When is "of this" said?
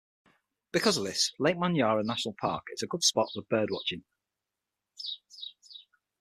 0.97-1.31